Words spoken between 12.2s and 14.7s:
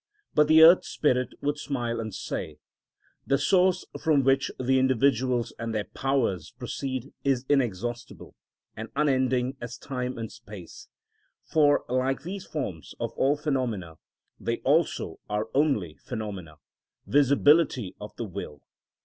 these forms of all phenomena, they